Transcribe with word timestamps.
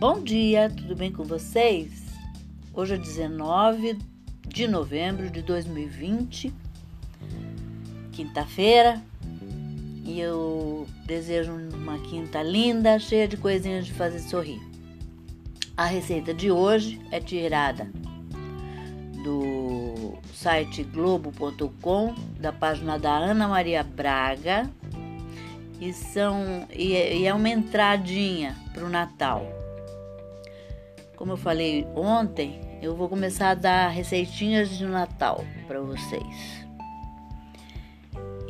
Bom 0.00 0.22
dia, 0.22 0.72
tudo 0.74 0.96
bem 0.96 1.12
com 1.12 1.24
vocês? 1.24 1.90
Hoje 2.72 2.94
é 2.94 2.96
19 2.96 3.98
de 4.48 4.66
novembro 4.66 5.28
de 5.28 5.42
2020, 5.42 6.50
quinta-feira, 8.10 8.98
e 10.02 10.18
eu 10.18 10.88
desejo 11.04 11.52
uma 11.52 11.98
quinta 11.98 12.42
linda, 12.42 12.98
cheia 12.98 13.28
de 13.28 13.36
coisinhas 13.36 13.84
de 13.84 13.92
fazer 13.92 14.20
sorrir. 14.20 14.58
A 15.76 15.84
receita 15.84 16.32
de 16.32 16.50
hoje 16.50 16.98
é 17.10 17.20
tirada 17.20 17.90
do 19.22 20.14
site 20.32 20.82
globo.com, 20.82 22.14
da 22.40 22.50
página 22.50 22.98
da 22.98 23.18
Ana 23.18 23.46
Maria 23.46 23.82
Braga, 23.82 24.70
e, 25.78 25.92
são, 25.92 26.66
e, 26.72 26.92
e 26.94 27.26
é 27.26 27.34
uma 27.34 27.50
entradinha 27.50 28.56
para 28.72 28.86
o 28.86 28.88
Natal. 28.88 29.59
Como 31.20 31.32
eu 31.32 31.36
falei 31.36 31.86
ontem, 31.94 32.58
eu 32.80 32.96
vou 32.96 33.06
começar 33.06 33.50
a 33.50 33.54
dar 33.54 33.88
receitinhas 33.88 34.70
de 34.70 34.86
Natal 34.86 35.44
para 35.68 35.78
vocês. 35.78 36.66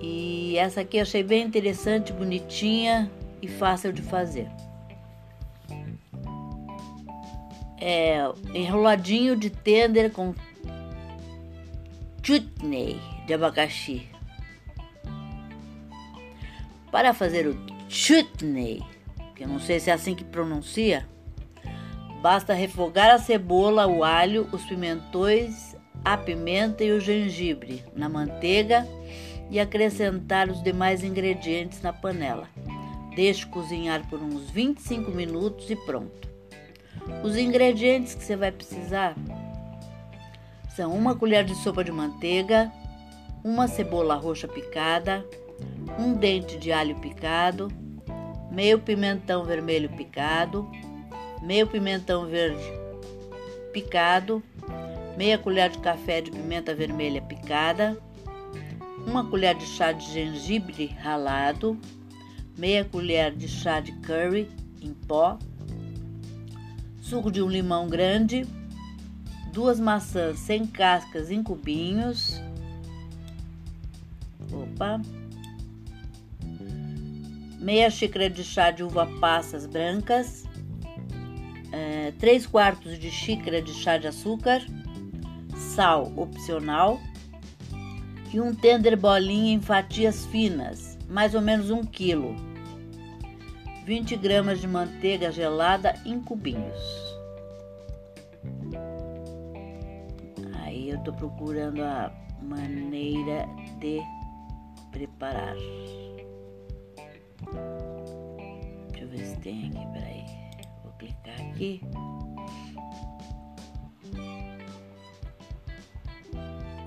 E 0.00 0.56
essa 0.56 0.82
aqui 0.82 0.98
eu 0.98 1.02
achei 1.02 1.24
bem 1.24 1.44
interessante, 1.44 2.12
bonitinha 2.12 3.10
e 3.42 3.48
fácil 3.48 3.92
de 3.92 4.02
fazer. 4.02 4.48
É 7.80 8.20
enroladinho 8.54 9.34
de 9.34 9.50
tender 9.50 10.12
com 10.12 10.32
chutney 12.22 13.00
de 13.26 13.34
abacaxi. 13.34 14.08
Para 16.92 17.12
fazer 17.12 17.48
o 17.48 17.58
chutney, 17.88 18.80
que 19.34 19.42
eu 19.42 19.48
não 19.48 19.58
sei 19.58 19.80
se 19.80 19.90
é 19.90 19.92
assim 19.92 20.14
que 20.14 20.22
pronuncia, 20.22 21.04
Basta 22.20 22.52
refogar 22.52 23.10
a 23.10 23.18
cebola, 23.18 23.86
o 23.86 24.04
alho, 24.04 24.46
os 24.52 24.64
pimentões, 24.64 25.74
a 26.04 26.16
pimenta 26.16 26.84
e 26.84 26.92
o 26.92 27.00
gengibre 27.00 27.84
na 27.94 28.08
manteiga 28.08 28.86
e 29.50 29.58
acrescentar 29.58 30.48
os 30.48 30.62
demais 30.62 31.02
ingredientes 31.02 31.80
na 31.80 31.92
panela. 31.92 32.48
Deixe 33.14 33.46
cozinhar 33.46 34.06
por 34.08 34.22
uns 34.22 34.50
25 34.50 35.10
minutos 35.10 35.70
e 35.70 35.76
pronto. 35.76 36.28
Os 37.24 37.36
ingredientes 37.36 38.14
que 38.14 38.22
você 38.22 38.36
vai 38.36 38.52
precisar 38.52 39.16
são 40.68 40.92
uma 40.92 41.16
colher 41.16 41.44
de 41.44 41.54
sopa 41.56 41.82
de 41.82 41.90
manteiga, 41.90 42.70
uma 43.42 43.66
cebola 43.66 44.14
roxa 44.14 44.46
picada, 44.46 45.24
um 45.98 46.12
dente 46.12 46.58
de 46.58 46.70
alho 46.70 46.96
picado, 46.96 47.68
meio 48.50 48.78
pimentão 48.78 49.44
vermelho 49.44 49.88
picado, 49.90 50.70
meio 51.42 51.66
pimentão 51.66 52.26
verde 52.26 52.62
picado, 53.72 54.42
meia 55.16 55.38
colher 55.38 55.70
de 55.70 55.78
café 55.78 56.20
de 56.20 56.30
pimenta 56.30 56.74
vermelha 56.74 57.22
picada, 57.22 57.98
uma 59.06 59.24
colher 59.24 59.54
de 59.54 59.64
chá 59.64 59.92
de 59.92 60.12
gengibre 60.12 60.86
ralado, 60.86 61.78
meia 62.56 62.84
colher 62.84 63.34
de 63.34 63.48
chá 63.48 63.80
de 63.80 63.92
curry 64.00 64.50
em 64.80 64.92
pó, 64.92 65.38
suco 67.00 67.30
de 67.30 67.42
um 67.42 67.48
limão 67.48 67.88
grande, 67.88 68.46
duas 69.52 69.80
maçãs 69.80 70.38
sem 70.38 70.66
cascas 70.66 71.30
em 71.30 71.42
cubinhos. 71.42 72.40
Opa! 74.52 75.00
Meia 77.58 77.90
xícara 77.90 78.30
de 78.30 78.42
chá 78.42 78.70
de 78.70 78.82
uva 78.82 79.06
passas 79.20 79.66
brancas, 79.66 80.44
é, 81.72 82.12
3 82.18 82.46
quartos 82.46 82.98
de 82.98 83.10
xícara 83.10 83.62
de 83.62 83.72
chá 83.72 83.96
de 83.96 84.06
açúcar, 84.06 84.62
sal 85.54 86.12
opcional 86.16 87.00
e 88.32 88.40
um 88.40 88.54
tender 88.54 88.96
bolinha 88.98 89.52
em 89.52 89.60
fatias 89.60 90.26
finas, 90.26 90.98
mais 91.08 91.34
ou 91.34 91.40
menos 91.40 91.70
um 91.70 91.82
quilo. 91.82 92.34
20 93.84 94.16
gramas 94.16 94.60
de 94.60 94.68
manteiga 94.68 95.32
gelada 95.32 95.94
em 96.04 96.20
cubinhos. 96.20 96.78
Aí 100.54 100.90
eu 100.90 100.98
tô 101.00 101.12
procurando 101.12 101.82
a 101.82 102.12
maneira 102.42 103.48
de 103.80 104.00
preparar. 104.92 105.56
Deixa 108.90 109.04
eu 109.04 109.08
ver 109.08 109.24
se 109.24 109.36
tem 109.38 109.66
aqui, 109.66 109.92
peraí 109.92 110.39
clicar 111.00 111.40
aqui. 111.40 111.80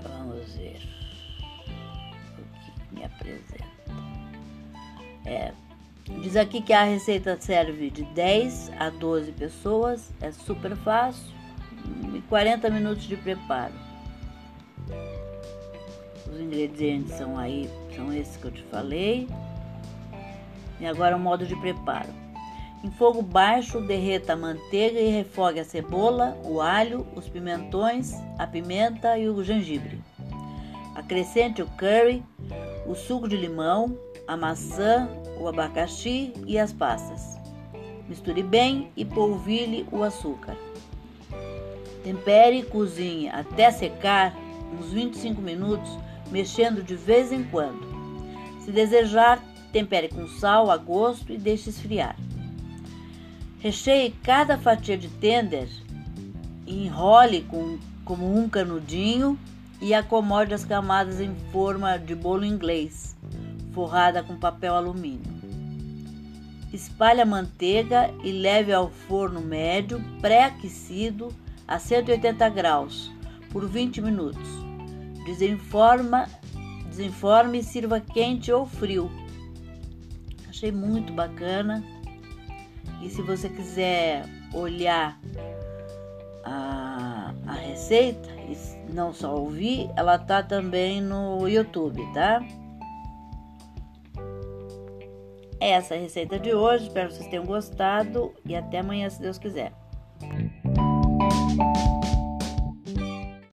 Vamos 0.02 0.54
ver 0.54 0.80
o 2.38 2.88
que 2.88 2.94
me 2.94 3.04
apresenta. 3.04 3.64
É, 5.26 5.52
diz 6.20 6.36
aqui 6.36 6.62
que 6.62 6.72
a 6.72 6.84
receita 6.84 7.36
serve 7.40 7.90
de 7.90 8.04
10 8.04 8.70
a 8.78 8.90
12 8.90 9.32
pessoas, 9.32 10.12
é 10.20 10.30
super 10.30 10.76
fácil 10.76 11.34
e 12.14 12.20
40 12.22 12.70
minutos 12.70 13.04
de 13.04 13.16
preparo. 13.16 13.74
Os 16.30 16.40
ingredientes 16.40 17.12
são 17.14 17.36
aí, 17.36 17.68
são 17.94 18.12
esses 18.12 18.36
que 18.36 18.44
eu 18.46 18.50
te 18.50 18.62
falei. 18.64 19.28
E 20.80 20.86
agora 20.86 21.16
o 21.16 21.20
modo 21.20 21.46
de 21.46 21.54
preparo. 21.56 22.12
Em 22.84 22.90
fogo 22.90 23.22
baixo, 23.22 23.80
derreta 23.80 24.34
a 24.34 24.36
manteiga 24.36 25.00
e 25.00 25.08
refogue 25.08 25.58
a 25.58 25.64
cebola, 25.64 26.38
o 26.44 26.60
alho, 26.60 27.06
os 27.16 27.26
pimentões, 27.26 28.12
a 28.38 28.46
pimenta 28.46 29.16
e 29.16 29.26
o 29.26 29.42
gengibre. 29.42 29.98
Acrescente 30.94 31.62
o 31.62 31.66
curry, 31.78 32.22
o 32.86 32.94
suco 32.94 33.26
de 33.26 33.38
limão, 33.38 33.98
a 34.28 34.36
maçã, 34.36 35.08
o 35.40 35.48
abacaxi 35.48 36.34
e 36.46 36.58
as 36.58 36.74
passas. 36.74 37.40
Misture 38.06 38.42
bem 38.42 38.90
e 38.94 39.02
polvilhe 39.02 39.86
o 39.90 40.02
açúcar. 40.02 40.54
Tempere 42.02 42.58
e 42.58 42.64
cozinhe 42.64 43.30
até 43.30 43.70
secar 43.70 44.36
uns 44.78 44.92
25 44.92 45.40
minutos, 45.40 45.90
mexendo 46.30 46.82
de 46.82 46.96
vez 46.96 47.32
em 47.32 47.44
quando. 47.44 47.80
Se 48.60 48.70
desejar, 48.70 49.42
tempere 49.72 50.10
com 50.10 50.28
sal 50.28 50.70
a 50.70 50.76
gosto 50.76 51.32
e 51.32 51.38
deixe 51.38 51.70
esfriar. 51.70 52.14
Recheie 53.64 54.10
cada 54.22 54.58
fatia 54.58 54.94
de 54.94 55.08
tender 55.08 55.66
enrole 56.66 57.40
com, 57.44 57.78
como 58.04 58.38
um 58.38 58.46
canudinho 58.46 59.38
e 59.80 59.94
acomode 59.94 60.52
as 60.52 60.66
camadas 60.66 61.18
em 61.18 61.34
forma 61.50 61.96
de 61.96 62.14
bolo 62.14 62.44
inglês, 62.44 63.16
forrada 63.72 64.22
com 64.22 64.36
papel 64.36 64.74
alumínio. 64.74 65.32
Espalhe 66.74 67.22
a 67.22 67.24
manteiga 67.24 68.12
e 68.22 68.32
leve 68.32 68.70
ao 68.70 68.90
forno 68.90 69.40
médio 69.40 69.98
pré-aquecido 70.20 71.34
a 71.66 71.78
180 71.78 72.46
graus 72.50 73.10
por 73.50 73.66
20 73.66 74.02
minutos. 74.02 74.50
Desenforma, 75.24 76.28
desenforme 76.90 77.60
e 77.60 77.64
sirva 77.64 77.98
quente 77.98 78.52
ou 78.52 78.66
frio. 78.66 79.10
Achei 80.50 80.70
muito 80.70 81.14
bacana 81.14 81.82
e 83.04 83.10
se 83.10 83.20
você 83.20 83.50
quiser 83.50 84.24
olhar 84.54 85.20
a, 86.42 87.34
a 87.46 87.52
receita 87.52 88.30
e 88.48 88.56
não 88.92 89.12
só 89.12 89.34
ouvir, 89.34 89.90
ela 89.94 90.18
tá 90.18 90.42
também 90.42 91.02
no 91.02 91.46
YouTube, 91.46 92.02
tá? 92.14 92.40
Essa 95.60 95.94
é 95.94 95.98
a 95.98 96.00
receita 96.00 96.38
de 96.38 96.54
hoje. 96.54 96.84
Espero 96.84 97.08
que 97.08 97.14
vocês 97.16 97.28
tenham 97.28 97.44
gostado 97.44 98.32
e 98.44 98.56
até 98.56 98.78
amanhã, 98.78 99.08
se 99.10 99.20
Deus 99.20 99.38
quiser. 99.38 99.72